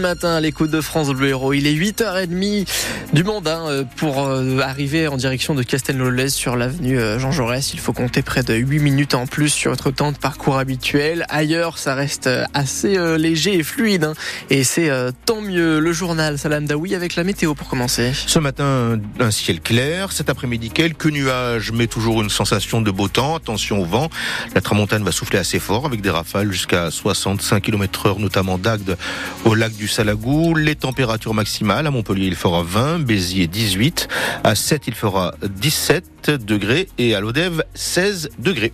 matin 0.00 0.40
l'écoute 0.40 0.70
de 0.70 0.80
France 0.80 1.10
Bleu 1.10 1.28
Héros. 1.28 1.52
Il 1.52 1.66
est 1.66 1.74
8h30 1.74 2.66
du 3.12 3.24
mandat 3.24 3.60
euh, 3.66 3.84
pour 3.96 4.22
euh, 4.22 4.60
arriver 4.60 5.06
en 5.06 5.18
direction 5.18 5.54
de 5.54 5.62
Castelnau-le-Lez 5.62 6.30
sur 6.30 6.56
l'avenue 6.56 6.98
euh, 6.98 7.18
Jean 7.18 7.30
Jaurès. 7.30 7.74
Il 7.74 7.78
faut 7.78 7.92
compter 7.92 8.22
près 8.22 8.42
de 8.42 8.54
8 8.54 8.78
minutes 8.78 9.12
en 9.12 9.26
plus 9.26 9.50
sur 9.50 9.70
votre 9.70 9.90
temps 9.90 10.10
de 10.10 10.16
parcours 10.16 10.56
habituel. 10.56 11.26
Ailleurs, 11.28 11.76
ça 11.76 11.94
reste 11.94 12.30
assez 12.54 12.96
léger 13.18 13.56
et 13.56 13.62
fluide. 13.62 14.04
Hein. 14.04 14.14
Et 14.48 14.64
c'est 14.64 14.90
tant 15.26 15.42
mieux. 15.42 15.78
Le 15.78 15.92
journal 15.92 16.38
Salam 16.38 16.64
Daoui 16.64 16.94
avec 16.94 17.14
la 17.14 17.22
météo 17.22 17.54
pour 17.54 17.68
commencer. 17.68 18.12
Ce 18.14 18.38
matin, 18.38 18.98
un 19.20 19.30
ciel 19.30 19.60
clair. 19.60 20.12
Cet 20.12 20.30
après-midi, 20.30 20.70
quelques 20.70 21.04
nuages, 21.04 21.70
mais 21.70 21.86
toujours 21.86 22.22
une 22.22 22.30
sensation 22.30 22.80
de 22.80 22.90
beau 22.90 23.08
temps. 23.08 23.36
Attention 23.36 23.82
au 23.82 23.84
vent. 23.84 24.08
La 24.54 24.62
tramontane 24.62 25.04
va 25.04 25.12
souffler 25.12 25.38
assez 25.38 25.58
fort 25.58 25.84
avec 25.84 26.00
des 26.00 26.10
rafales 26.10 26.50
jusqu'à 26.50 26.90
65 26.90 27.62
km 27.62 28.06
heure, 28.06 28.18
notamment 28.18 28.56
d'Agde 28.56 28.96
au 29.44 29.54
lac 29.54 29.74
du 29.74 29.81
du 29.82 29.88
Salagou. 29.88 30.54
Les 30.54 30.76
températures 30.76 31.34
maximales 31.34 31.88
à 31.88 31.90
Montpellier, 31.90 32.26
il 32.28 32.36
fera 32.36 32.62
20, 32.62 33.00
Béziers 33.00 33.48
18, 33.48 34.06
à 34.44 34.54
7 34.54 34.86
il 34.86 34.94
fera 34.94 35.34
17 35.42 36.30
degrés 36.30 36.88
et 36.98 37.16
à 37.16 37.20
Lodève 37.20 37.64
16 37.74 38.28
degrés. 38.38 38.72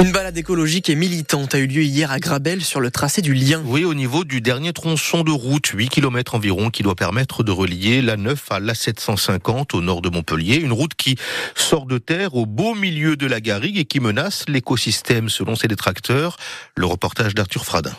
Une 0.00 0.12
balade 0.12 0.38
écologique 0.38 0.88
et 0.88 0.94
militante 0.94 1.54
a 1.54 1.58
eu 1.58 1.66
lieu 1.66 1.82
hier 1.82 2.10
à 2.10 2.20
Grabel 2.20 2.62
sur 2.62 2.80
le 2.80 2.90
tracé 2.90 3.20
du 3.20 3.34
lien. 3.34 3.62
Oui, 3.66 3.84
au 3.84 3.92
niveau 3.92 4.24
du 4.24 4.40
dernier 4.40 4.72
tronçon 4.72 5.24
de 5.24 5.30
route, 5.30 5.66
8 5.66 5.90
km 5.90 6.34
environ, 6.34 6.70
qui 6.70 6.82
doit 6.82 6.94
permettre 6.94 7.42
de 7.42 7.52
relier 7.52 8.00
la 8.00 8.16
9 8.16 8.50
à 8.50 8.60
la 8.60 8.74
750 8.74 9.74
au 9.74 9.82
nord 9.82 10.00
de 10.00 10.08
Montpellier. 10.08 10.56
Une 10.56 10.72
route 10.72 10.94
qui 10.94 11.18
sort 11.54 11.84
de 11.84 11.98
terre 11.98 12.34
au 12.34 12.46
beau 12.46 12.74
milieu 12.74 13.14
de 13.14 13.26
la 13.26 13.42
garrigue 13.42 13.76
et 13.76 13.84
qui 13.84 14.00
menace 14.00 14.46
l'écosystème 14.48 15.28
selon 15.28 15.54
ses 15.54 15.68
détracteurs. 15.68 16.38
Le 16.76 16.86
reportage 16.86 17.34
d'Arthur 17.34 17.66
Fradin. 17.66 17.92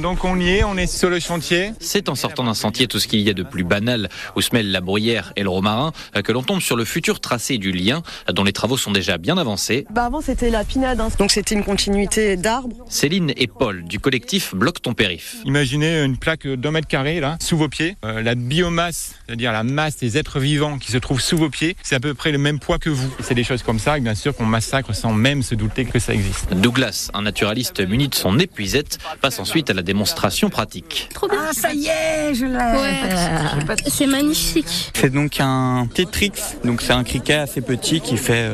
Donc 0.00 0.24
on 0.24 0.38
y 0.38 0.48
est, 0.48 0.64
on 0.64 0.76
est 0.76 0.86
sur 0.86 1.10
le 1.10 1.20
chantier. 1.20 1.72
C'est 1.80 2.08
en 2.08 2.14
sortant 2.14 2.44
d'un 2.44 2.54
sentier 2.54 2.86
tout 2.86 2.98
ce 2.98 3.08
qu'il 3.08 3.20
y 3.20 3.30
a 3.30 3.34
de 3.34 3.42
plus 3.42 3.64
banal 3.64 4.08
où 4.34 4.40
se 4.40 4.50
mêlent 4.52 4.70
la 4.70 4.80
bruyère 4.80 5.32
et 5.36 5.42
le 5.42 5.48
romarin 5.48 5.92
que 6.24 6.32
l'on 6.32 6.42
tombe 6.42 6.60
sur 6.60 6.76
le 6.76 6.84
futur 6.84 7.20
tracé 7.20 7.58
du 7.58 7.72
lien 7.72 8.02
dont 8.32 8.44
les 8.44 8.52
travaux 8.52 8.76
sont 8.76 8.92
déjà 8.92 9.18
bien 9.18 9.38
avancés. 9.38 9.86
Bah 9.90 10.04
avant 10.04 10.20
c'était 10.20 10.50
la 10.50 10.64
pinade, 10.64 11.00
hein. 11.00 11.08
donc 11.18 11.30
c'était 11.30 11.54
une 11.54 11.64
continuité 11.64 12.36
d'arbres. 12.36 12.84
Céline 12.88 13.32
et 13.36 13.46
Paul 13.46 13.84
du 13.84 13.98
collectif 13.98 14.54
Bloc 14.54 14.82
ton 14.82 14.94
périph. 14.94 15.36
Imaginez 15.44 16.02
une 16.02 16.16
plaque 16.16 16.46
d'un 16.46 16.70
mètre 16.70 16.88
carré 16.88 17.20
là, 17.20 17.36
sous 17.40 17.56
vos 17.56 17.68
pieds. 17.68 17.96
Euh, 18.04 18.22
la 18.22 18.34
biomasse, 18.34 19.14
c'est-à-dire 19.26 19.52
la 19.52 19.64
masse 19.64 19.96
des 19.96 20.18
êtres 20.18 20.40
vivants 20.40 20.78
qui 20.78 20.92
se 20.92 20.98
trouvent 20.98 21.20
sous 21.20 21.36
vos 21.36 21.50
pieds, 21.50 21.76
c'est 21.82 21.94
à 21.94 22.00
peu 22.00 22.14
près 22.14 22.32
le 22.32 22.38
même 22.38 22.58
poids 22.58 22.78
que 22.78 22.90
vous. 22.90 23.08
C'est 23.20 23.34
des 23.34 23.44
choses 23.44 23.62
comme 23.62 23.78
ça, 23.78 23.98
bien 23.98 24.14
sûr, 24.14 24.34
qu'on 24.34 24.44
massacre 24.44 24.94
sans 24.94 25.12
même 25.12 25.42
se 25.42 25.54
douter 25.54 25.84
que 25.84 25.98
ça 25.98 26.12
existe. 26.14 26.52
Douglas, 26.54 27.10
un 27.14 27.22
naturaliste 27.22 27.80
muni 27.86 28.08
de 28.08 28.14
son 28.14 28.38
épuisette, 28.38 28.98
passe 29.20 29.38
ensuite 29.38 29.70
à 29.70 29.74
la 29.74 29.82
démonstration 29.86 30.50
pratique. 30.50 31.08
Trop 31.14 31.28
bien. 31.28 31.38
Ah, 31.48 31.52
ça 31.52 31.72
y 31.72 31.86
est, 31.86 32.34
je 32.34 32.44
l'ai. 32.44 33.78
C'est 33.88 34.06
magnifique. 34.06 34.90
C'est 34.94 35.10
donc 35.10 35.40
un 35.40 35.88
Tetrix, 35.94 36.32
donc 36.64 36.82
c'est 36.82 36.92
un 36.92 37.04
criquet 37.04 37.34
assez 37.34 37.62
petit 37.62 38.00
qui 38.00 38.18
fait 38.18 38.50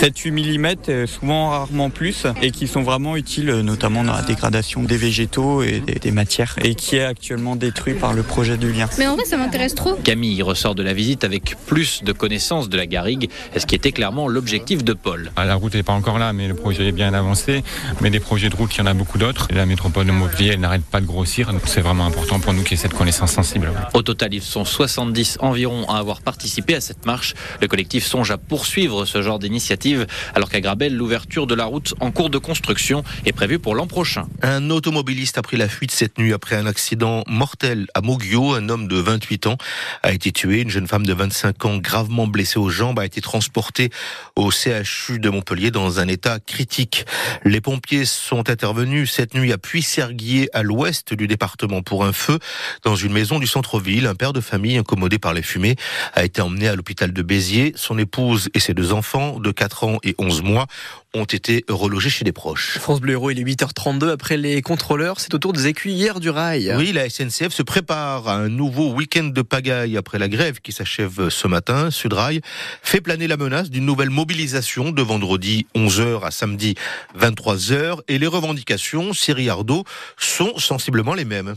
7-8 0.00 0.58
mm, 0.58 1.06
souvent 1.06 1.50
rarement 1.50 1.90
plus, 1.90 2.26
et 2.40 2.50
qui 2.52 2.68
sont 2.68 2.82
vraiment 2.82 3.16
utiles 3.16 3.50
notamment 3.50 4.04
dans 4.04 4.12
la 4.12 4.22
dégradation 4.22 4.82
des 4.82 4.96
végétaux 4.96 5.62
et 5.62 5.80
des, 5.80 6.10
matières, 6.12 6.54
et 6.62 6.74
qui 6.74 6.96
est 6.96 7.04
actuellement 7.04 7.56
détruit 7.56 7.94
par 7.94 8.12
le 8.12 8.22
projet 8.22 8.56
du 8.56 8.72
lien. 8.72 8.88
Mais 8.98 9.06
en 9.06 9.16
vrai, 9.16 9.24
ça 9.24 9.36
m'intéresse 9.36 9.74
trop. 9.74 9.94
Camille 9.94 10.42
ressort 10.42 10.74
de 10.74 10.82
la 10.82 10.92
visite 10.92 11.24
avec 11.24 11.56
plus 11.66 12.04
de 12.04 12.12
connaissances 12.12 12.68
de 12.68 12.76
la 12.76 12.86
garrigue, 12.86 13.30
ce 13.56 13.66
qui 13.66 13.74
était 13.74 13.92
clairement 13.92 14.28
l'objectif 14.28 14.84
de 14.84 14.92
Paul? 14.92 15.30
Ah, 15.36 15.44
la 15.44 15.54
route 15.54 15.74
n'est 15.74 15.82
pas 15.82 15.92
encore 15.92 16.18
là, 16.18 16.32
mais 16.32 16.48
le 16.48 16.54
projet 16.54 16.88
est 16.88 16.92
bien 16.92 17.14
avancé. 17.14 17.64
Mais 18.00 18.10
des 18.10 18.20
projets 18.20 18.48
de 18.48 18.56
route, 18.56 18.74
il 18.74 18.78
y 18.78 18.82
en 18.82 18.86
a 18.86 18.94
beaucoup 18.94 19.18
d'autres. 19.18 19.48
La 19.52 19.66
métropole 19.66 20.06
de 20.06 20.12
Montpellier 20.26 20.50
elle 20.54 20.60
n'arrête 20.60 20.84
pas 20.84 21.00
de 21.00 21.06
grossir. 21.06 21.52
Donc 21.52 21.62
c'est 21.66 21.80
vraiment 21.80 22.04
important 22.04 22.40
pour 22.40 22.52
nous 22.52 22.62
qu'il 22.62 22.72
y 22.72 22.74
ait 22.74 22.82
cette 22.82 22.94
connaissance 22.94 23.30
sensible. 23.30 23.70
Au 23.94 24.02
total, 24.02 24.34
ils 24.34 24.42
sont 24.42 24.64
70 24.64 25.38
environ 25.40 25.88
à 25.88 25.98
avoir 25.98 26.20
participé 26.20 26.74
à 26.74 26.80
cette 26.80 27.06
marche. 27.06 27.34
Le 27.60 27.68
collectif 27.68 28.04
songe 28.04 28.32
à 28.32 28.36
poursuivre 28.36 29.04
ce 29.04 29.22
genre 29.22 29.38
d'initiative, 29.38 30.06
alors 30.34 30.50
qu'à 30.50 30.60
Grabel, 30.60 30.96
l'ouverture 30.96 31.46
de 31.46 31.54
la 31.54 31.64
route 31.64 31.94
en 32.00 32.10
cours 32.10 32.28
de 32.28 32.38
construction 32.38 33.04
est 33.24 33.32
prévue 33.32 33.60
pour 33.60 33.76
l'an 33.76 33.86
prochain. 33.86 34.26
Un 34.42 34.70
automobiliste 34.70 35.38
a 35.38 35.42
pris 35.42 35.56
la 35.56 35.68
fuite 35.68 35.92
cette 35.92 36.18
nuit 36.18 36.32
après 36.32 36.56
un 36.56 36.66
accident 36.66 37.22
mortel 37.28 37.86
à 37.94 38.00
Moguio. 38.00 38.54
Un 38.54 38.68
homme 38.68 38.88
de 38.88 38.96
28 38.96 39.46
ans 39.46 39.58
a 40.02 40.12
été 40.12 40.32
tué. 40.32 40.62
Une 40.62 40.70
jeune 40.70 40.88
femme 40.88 41.06
de 41.06 41.12
25 41.12 41.64
ans 41.66 41.76
gravement 41.78 42.26
blessée 42.26 42.58
aux 42.58 42.70
jambes 42.70 42.98
a 42.98 43.04
été 43.04 43.20
transportée 43.20 43.90
au 44.34 44.50
CHU 44.50 45.20
de 45.20 45.30
Montpellier 45.30 45.70
dans 45.70 46.00
un 46.00 46.08
état 46.08 46.40
critique. 46.40 47.06
Les 47.44 47.60
pompiers 47.60 48.04
sont 48.04 48.50
intervenus 48.50 49.12
cette 49.12 49.34
nuit 49.34 49.52
à 49.52 49.58
Puy-Serguier 50.06 50.48
à 50.52 50.62
l'ouest 50.62 51.14
du 51.14 51.26
département 51.26 51.82
pour 51.82 52.04
un 52.04 52.12
feu 52.12 52.38
dans 52.84 52.96
une 52.96 53.12
maison 53.12 53.38
du 53.38 53.46
centre-ville. 53.46 54.06
Un 54.06 54.14
père 54.14 54.32
de 54.32 54.40
famille 54.40 54.76
incommodé 54.76 55.18
par 55.18 55.34
les 55.34 55.42
fumées 55.42 55.76
a 56.14 56.24
été 56.24 56.40
emmené 56.40 56.68
à 56.68 56.76
l'hôpital 56.76 57.12
de 57.12 57.22
Béziers. 57.22 57.72
Son 57.76 57.98
épouse 57.98 58.48
et 58.54 58.60
ses 58.60 58.74
deux 58.74 58.92
enfants 58.92 59.40
de 59.40 59.50
4 59.50 59.84
ans 59.84 59.98
et 60.02 60.14
11 60.18 60.42
mois 60.42 60.66
ont 61.16 61.24
été 61.24 61.64
relogés 61.68 62.10
chez 62.10 62.24
des 62.24 62.32
proches. 62.32 62.78
France 62.78 63.00
Bleu 63.00 63.12
Héros, 63.12 63.30
il 63.30 63.38
est 63.38 63.44
8h32. 63.44 64.10
Après 64.10 64.36
les 64.36 64.62
contrôleurs, 64.62 65.20
c'est 65.20 65.34
au 65.34 65.38
tour 65.38 65.52
des 65.52 65.66
écuyères 65.66 66.20
du 66.20 66.30
rail. 66.30 66.74
Oui, 66.76 66.92
la 66.92 67.08
SNCF 67.08 67.52
se 67.52 67.62
prépare 67.62 68.28
à 68.28 68.34
un 68.34 68.48
nouveau 68.48 68.92
week-end 68.92 69.24
de 69.24 69.42
pagaille 69.42 69.96
après 69.96 70.18
la 70.18 70.28
grève 70.28 70.60
qui 70.60 70.72
s'achève 70.72 71.28
ce 71.28 71.48
matin. 71.48 71.90
Sudrail 71.90 72.40
fait 72.82 73.00
planer 73.00 73.26
la 73.26 73.36
menace 73.36 73.70
d'une 73.70 73.86
nouvelle 73.86 74.10
mobilisation 74.10 74.92
de 74.92 75.02
vendredi 75.02 75.66
11h 75.74 76.24
à 76.24 76.30
samedi 76.30 76.74
23h 77.18 78.00
et 78.08 78.18
les 78.18 78.26
revendications, 78.26 79.12
Siri 79.12 79.48
Ardo, 79.48 79.84
sont 80.16 80.58
sensiblement 80.58 81.14
les 81.14 81.24
mêmes. 81.24 81.56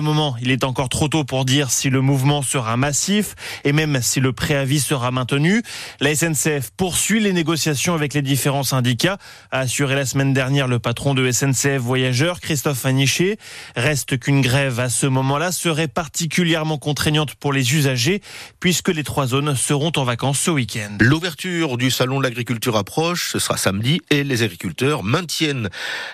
Moment, 0.00 0.36
il 0.40 0.50
est 0.50 0.64
encore 0.64 0.88
trop 0.88 1.08
tôt 1.08 1.24
pour 1.24 1.44
dire 1.44 1.70
si 1.70 1.90
le 1.90 2.00
mouvement 2.00 2.42
sera 2.42 2.76
massif 2.76 3.34
et 3.64 3.72
même 3.72 4.00
si 4.02 4.20
le 4.20 4.32
préavis 4.32 4.80
sera 4.80 5.10
maintenu. 5.10 5.62
La 6.00 6.14
SNCF 6.14 6.70
poursuit 6.76 7.20
les 7.20 7.32
négociations 7.32 7.94
avec 7.94 8.14
les 8.14 8.22
différents 8.22 8.62
syndicats, 8.62 9.18
a 9.50 9.60
assuré 9.60 9.94
la 9.94 10.06
semaine 10.06 10.32
dernière 10.32 10.68
le 10.68 10.78
patron 10.78 11.14
de 11.14 11.30
SNCF 11.30 11.78
Voyageurs, 11.78 12.40
Christophe 12.40 12.84
Aniché. 12.84 13.38
Reste 13.76 14.18
qu'une 14.18 14.40
grève 14.40 14.80
à 14.80 14.88
ce 14.88 15.06
moment-là 15.06 15.52
serait 15.52 15.88
particulièrement 15.88 16.78
contraignante 16.78 17.34
pour 17.34 17.52
les 17.52 17.74
usagers 17.74 18.20
puisque 18.60 18.88
les 18.88 19.04
trois 19.04 19.26
zones 19.26 19.54
seront 19.56 19.92
en 19.96 20.04
vacances 20.04 20.40
ce 20.40 20.50
week-end. 20.50 20.98
L'ouverture 21.00 21.76
du 21.76 21.90
salon 21.90 22.18
de 22.18 22.24
l'agriculture 22.24 22.76
approche, 22.76 23.30
ce 23.32 23.38
sera 23.38 23.56
samedi 23.56 24.00
et 24.10 24.24
les 24.24 24.42
agriculteurs 24.42 25.02
maintiennent 25.02 25.70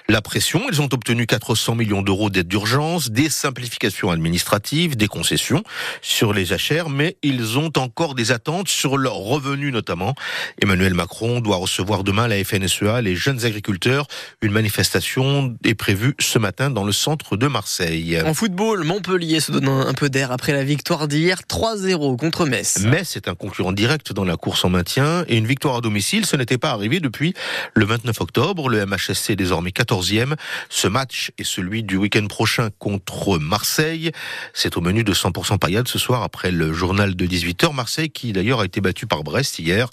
la 0.08 0.22
pression. 0.22 0.62
Ils 0.70 0.80
ont 0.80 0.88
obtenu 0.92 1.26
400 1.26 1.74
millions 1.74 2.02
d'euros 2.02 2.30
d'aide 2.30 2.48
d'urgence, 2.48 3.10
des 3.10 3.28
simplifications 3.28 3.71
administratives, 4.10 4.96
des 4.96 5.08
concessions 5.08 5.62
sur 6.00 6.32
les 6.32 6.52
achères, 6.52 6.88
mais 6.88 7.16
ils 7.22 7.58
ont 7.58 7.72
encore 7.76 8.14
des 8.14 8.32
attentes 8.32 8.68
sur 8.68 8.96
leurs 8.96 9.16
revenus 9.16 9.72
notamment. 9.72 10.14
Emmanuel 10.60 10.94
Macron 10.94 11.40
doit 11.40 11.56
recevoir 11.56 12.04
demain 12.04 12.28
la 12.28 12.42
FNSEA, 12.42 13.00
les 13.00 13.16
jeunes 13.16 13.44
agriculteurs. 13.44 14.06
Une 14.40 14.52
manifestation 14.52 15.56
est 15.64 15.74
prévue 15.74 16.14
ce 16.18 16.38
matin 16.38 16.70
dans 16.70 16.84
le 16.84 16.92
centre 16.92 17.36
de 17.36 17.46
Marseille. 17.46 18.20
En 18.24 18.34
football, 18.34 18.84
Montpellier 18.84 19.40
se 19.40 19.52
donne 19.52 19.68
un 19.68 19.94
peu 19.94 20.08
d'air 20.08 20.32
après 20.32 20.52
la 20.52 20.64
victoire 20.64 21.08
d'hier 21.08 21.40
3-0 21.48 22.16
contre 22.16 22.46
Metz. 22.46 22.80
Metz 22.80 23.16
est 23.16 23.28
un 23.28 23.34
concurrent 23.34 23.72
direct 23.72 24.12
dans 24.12 24.24
la 24.24 24.36
course 24.36 24.64
en 24.64 24.70
maintien 24.70 25.24
et 25.28 25.36
une 25.36 25.46
victoire 25.46 25.76
à 25.76 25.80
domicile, 25.80 26.26
ce 26.26 26.36
n'était 26.36 26.58
pas 26.58 26.70
arrivé 26.70 27.00
depuis 27.00 27.34
le 27.74 27.84
29 27.84 28.20
octobre. 28.20 28.68
Le 28.68 28.84
MHSC 28.86 29.30
est 29.30 29.36
désormais 29.36 29.70
14e. 29.70 30.34
Ce 30.68 30.88
match 30.88 31.32
est 31.38 31.44
celui 31.44 31.82
du 31.82 31.96
week-end 31.96 32.26
prochain 32.26 32.70
contre 32.78 33.38
Marseille. 33.38 33.61
Marseille. 33.62 34.10
C'est 34.54 34.76
au 34.76 34.80
menu 34.80 35.04
de 35.04 35.14
100% 35.14 35.56
paillade 35.56 35.86
ce 35.86 35.96
soir 35.96 36.24
après 36.24 36.50
le 36.50 36.72
journal 36.72 37.14
de 37.14 37.26
18h. 37.26 37.72
Marseille 37.72 38.10
qui 38.10 38.32
d'ailleurs 38.32 38.58
a 38.58 38.64
été 38.64 38.80
battu 38.80 39.06
par 39.06 39.22
Brest 39.22 39.60
hier. 39.60 39.88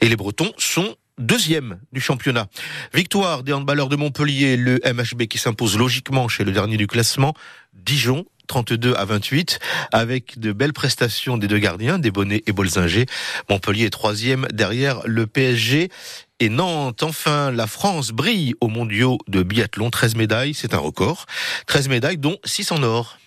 Et 0.00 0.08
les 0.08 0.16
Bretons 0.16 0.52
sont 0.56 0.96
deuxième 1.18 1.80
du 1.92 2.00
championnat. 2.00 2.46
Victoire 2.94 3.42
des 3.42 3.52
handballeurs 3.52 3.90
de 3.90 3.96
Montpellier, 3.96 4.56
le 4.56 4.80
MHB 4.86 5.24
qui 5.24 5.36
s'impose 5.36 5.76
logiquement 5.76 6.28
chez 6.28 6.44
le 6.44 6.52
dernier 6.52 6.78
du 6.78 6.86
classement, 6.86 7.34
Dijon 7.74 8.24
32 8.46 8.94
à 8.94 9.04
28, 9.04 9.58
avec 9.92 10.38
de 10.38 10.52
belles 10.52 10.72
prestations 10.72 11.36
des 11.36 11.46
deux 11.46 11.58
gardiens, 11.58 11.98
des 11.98 12.10
Bonnets 12.10 12.42
et 12.46 12.52
Bolzinger. 12.52 13.04
Montpellier 13.50 13.84
est 13.84 13.90
troisième 13.90 14.46
derrière 14.50 15.02
le 15.04 15.26
PSG 15.26 15.90
et 16.40 16.48
Nantes. 16.48 17.02
Enfin, 17.02 17.50
la 17.50 17.66
France 17.66 18.10
brille 18.10 18.54
aux 18.60 18.68
mondiaux 18.68 19.18
de 19.28 19.42
biathlon. 19.42 19.90
13 19.90 20.16
médailles, 20.16 20.54
c'est 20.54 20.74
un 20.74 20.78
record. 20.78 21.26
13 21.66 21.88
médailles, 21.88 22.18
dont 22.18 22.38
6 22.44 22.72
en 22.72 22.82
or. 22.82 23.18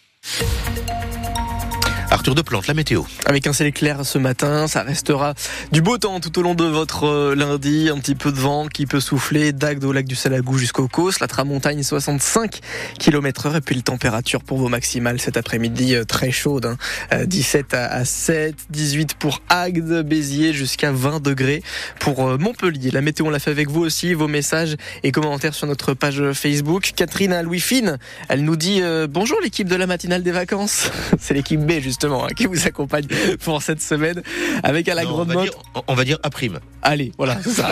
De 2.24 2.42
Plante, 2.42 2.68
la 2.68 2.74
météo. 2.74 3.04
Avec 3.26 3.48
un 3.48 3.54
ciel 3.54 3.74
clair 3.74 4.06
ce 4.06 4.18
matin, 4.18 4.66
ça 4.68 4.82
restera 4.82 5.34
du 5.74 5.82
beau 5.82 5.98
temps 5.98 6.22
tout 6.22 6.40
au 6.40 6.42
long 6.42 6.56
de 6.56 6.64
votre 6.64 7.04
euh, 7.06 7.36
lundi. 7.36 7.90
Un 7.90 8.00
petit 8.00 8.16
peu 8.16 8.32
de 8.32 8.40
vent 8.40 8.68
qui 8.68 8.86
peut 8.86 9.02
souffler 9.02 9.52
d'Agde 9.52 9.84
au 9.84 9.92
lac 9.92 10.06
du 10.06 10.16
Salagou 10.16 10.58
jusqu'au 10.58 10.88
Causse. 10.88 11.20
La 11.20 11.28
tramontagne 11.28 11.84
65 11.84 12.62
km 12.98 13.48
heure. 13.48 13.56
Et 13.58 13.62
puis 13.62 13.76
le 13.76 13.82
température 13.82 14.42
pour 14.42 14.58
vos 14.58 14.70
maximales 14.70 15.20
cet 15.20 15.36
après-midi 15.36 15.96
euh, 15.96 16.06
très 16.06 16.32
chaude. 16.32 16.78
17 17.12 17.74
hein. 17.74 17.88
à 17.92 18.06
7, 18.06 18.56
18 18.70 19.16
pour 19.16 19.42
Agde, 19.50 20.04
Béziers 20.04 20.54
jusqu'à 20.54 20.94
20 20.94 21.22
degrés 21.22 21.62
pour 22.00 22.26
euh, 22.26 22.38
Montpellier. 22.38 22.92
La 22.92 23.02
météo 23.02 23.28
on 23.28 23.32
l'a 23.32 23.40
fait 23.40 23.52
avec 23.52 23.70
vous 23.70 23.82
aussi. 23.82 24.14
Vos 24.14 24.30
messages 24.30 24.78
et 25.04 25.12
commentaires 25.12 25.54
sur 25.54 25.68
notre 25.68 25.94
page 25.94 26.32
Facebook. 26.32 26.94
Catherine 26.96 27.42
Louis 27.42 27.60
Fine, 27.60 27.98
elle 28.30 28.46
nous 28.46 28.56
dit 28.56 28.82
bonjour 29.10 29.38
l'équipe 29.44 29.68
de 29.68 29.76
la 29.76 29.88
matinale 29.88 30.24
des 30.24 30.32
vacances. 30.32 30.90
C'est 31.20 31.34
l'équipe 31.34 31.60
B 31.60 31.80
justement 31.80 32.13
Hein, 32.22 32.30
qui 32.36 32.46
vous 32.46 32.68
accompagne 32.68 33.08
pour 33.44 33.62
cette 33.62 33.82
semaine 33.82 34.22
avec 34.64 34.88
à 34.88 34.96
la 34.96 35.06
grande 35.06 35.32
on 35.32 35.34
note. 35.34 35.58
on 35.88 35.94
va 35.96 36.04
dire 36.04 36.20
à 36.24 36.30
prime. 36.30 36.60
Allez, 36.84 37.14
voilà, 37.18 37.38
c'est 37.42 37.52
ça. 37.52 37.72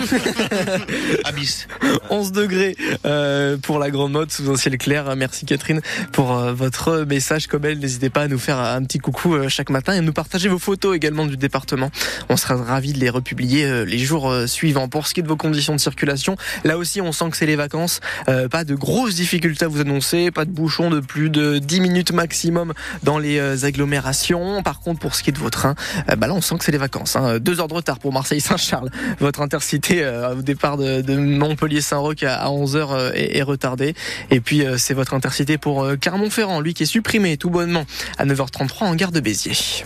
Abyss. 1.26 1.68
11 2.10 2.32
degrés 2.32 2.76
euh, 3.06 3.58
pour 3.58 3.78
la 3.78 3.90
grande 3.90 4.14
note 4.14 4.32
sous 4.32 4.50
un 4.50 4.56
ciel 4.56 4.78
clair. 4.78 5.14
Merci 5.16 5.46
Catherine 5.46 5.82
pour 6.12 6.32
euh, 6.32 6.54
votre 6.54 7.04
message. 7.04 7.48
Comme 7.48 7.66
elle, 7.66 7.80
n'hésitez 7.80 8.10
pas 8.10 8.22
à 8.22 8.28
nous 8.28 8.40
faire 8.40 8.58
un 8.58 8.82
petit 8.84 9.00
coucou 9.00 9.36
euh, 9.36 9.50
chaque 9.50 9.70
matin 9.70 9.94
et 9.94 9.98
à 9.98 10.02
nous 10.02 10.14
partager 10.14 10.48
vos 10.48 10.60
photos 10.60 10.96
également 10.96 11.26
du 11.26 11.36
département. 11.36 11.92
On 12.30 12.38
sera 12.38 12.56
ravis 12.56 12.94
de 12.94 13.00
les 13.00 13.10
republier 13.10 13.86
les 13.86 13.98
jours 14.00 14.34
suivants. 14.48 14.88
Pour 14.88 15.08
ce 15.08 15.14
qui 15.14 15.20
est 15.20 15.24
de 15.24 15.28
vos 15.28 15.36
conditions 15.36 15.76
de 15.76 15.80
circulation, 15.80 16.38
là 16.64 16.78
aussi 16.78 17.02
on 17.02 17.12
sent 17.12 17.30
que 17.32 17.38
c'est 17.38 17.46
les 17.46 17.56
vacances. 17.56 18.00
pas 18.26 18.64
de 18.64 18.76
grosses 18.76 19.16
difficultés 19.16 19.66
à 19.66 19.68
vous 19.68 19.82
annoncer, 19.82 20.32
pas 20.32 20.46
de 20.46 20.52
bouchons 20.52 20.90
de 20.90 21.00
plus 21.00 21.30
de 21.30 21.60
10 21.60 21.82
minutes 21.82 22.12
maximum 22.12 22.74
dans 23.04 23.20
les 23.20 23.66
agglomérations 23.66 24.62
par 24.64 24.80
contre, 24.80 25.00
pour 25.00 25.16
ce 25.16 25.24
qui 25.24 25.30
est 25.30 25.34
de 25.34 25.40
vos 25.40 25.50
trains, 25.50 25.76
bah 26.18 26.28
là, 26.28 26.34
on 26.34 26.42
sent 26.42 26.58
que 26.58 26.66
c'est 26.66 26.72
les 26.72 26.78
vacances. 26.78 27.16
Hein. 27.16 27.40
Deux 27.40 27.60
heures 27.60 27.68
de 27.68 27.74
retard 27.74 28.00
pour 28.00 28.14
Marseille-Saint-Charles. 28.14 28.90
Votre 29.20 29.42
intercité 29.42 30.04
euh, 30.04 30.36
au 30.36 30.42
départ 30.42 30.78
de, 30.78 31.16
Montpellier-Saint-Roch 31.16 32.24
à 32.24 32.52
11 32.52 32.76
heures 32.76 32.92
euh, 32.92 33.12
est, 33.14 33.38
est 33.38 33.44
retardée. 33.44 33.94
Et 34.30 34.40
puis, 34.40 34.64
c'est 34.78 34.94
votre 34.94 35.14
intercité 35.14 35.58
pour 35.58 35.88
Clermont-Ferrand, 36.00 36.62
lui 36.62 36.74
qui 36.74 36.84
est 36.84 36.88
supprimé 36.88 37.38
tout 37.38 37.50
bonnement 37.50 37.86
à 38.18 38.26
9h33 38.26 38.84
en 38.86 38.96
gare 38.96 39.12
de 39.12 39.20
Béziers. 39.20 39.84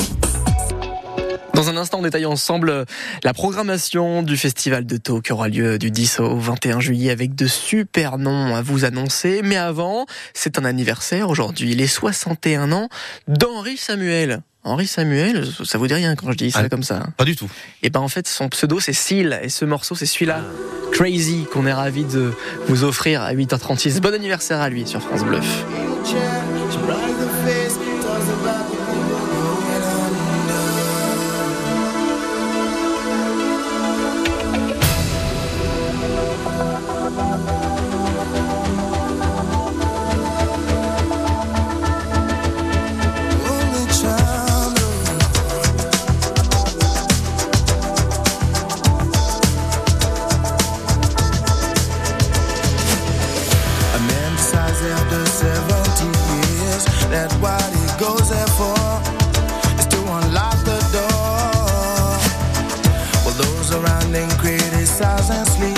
Dans 1.55 1.69
un 1.69 1.77
instant, 1.77 1.99
on 1.99 2.01
détaille 2.01 2.25
ensemble 2.25 2.85
la 3.23 3.33
programmation 3.33 4.23
du 4.23 4.35
Festival 4.35 4.85
de 4.85 4.97
Taux 4.97 5.21
qui 5.21 5.31
aura 5.31 5.47
lieu 5.47 5.79
du 5.79 5.89
10 5.89 6.19
au 6.19 6.37
21 6.37 6.81
juillet 6.81 7.11
avec 7.11 7.33
de 7.33 7.47
super 7.47 8.17
noms 8.17 8.53
à 8.53 8.61
vous 8.61 8.83
annoncer. 8.83 9.39
Mais 9.41 9.55
avant, 9.55 10.05
c'est 10.33 10.59
un 10.59 10.65
anniversaire 10.65 11.29
aujourd'hui, 11.29 11.73
les 11.73 11.87
61 11.87 12.73
ans 12.73 12.89
d'Henri 13.29 13.77
Samuel. 13.77 14.41
Henri 14.65 14.87
Samuel, 14.87 15.47
ça 15.63 15.77
vous 15.77 15.85
dit 15.87 15.93
rien 15.93 16.15
quand 16.15 16.31
je 16.31 16.37
dis 16.37 16.51
ça 16.51 16.61
ah, 16.63 16.69
comme 16.69 16.81
ça 16.81 16.97
hein 16.97 17.13
Pas 17.17 17.23
du 17.23 17.35
tout. 17.35 17.45
Et 17.45 17.87
eh 17.87 17.89
ben 17.91 17.99
en 17.99 18.07
fait, 18.07 18.27
son 18.27 18.49
pseudo 18.49 18.79
c'est 18.79 18.93
Seal 18.93 19.39
et 19.43 19.49
ce 19.49 19.63
morceau 19.63 19.93
c'est 19.93 20.07
celui-là, 20.07 20.41
Crazy, 20.91 21.45
qu'on 21.53 21.67
est 21.67 21.73
ravi 21.73 22.03
de 22.03 22.33
vous 22.67 22.83
offrir 22.83 23.21
à 23.21 23.33
8h36. 23.33 23.99
Bon 23.99 24.13
anniversaire 24.13 24.59
à 24.59 24.69
lui 24.69 24.87
sur 24.87 25.01
France 25.01 25.23
Bleu. 25.23 25.39
sighs 64.95 65.29
and 65.29 65.45
sleep. 65.45 65.74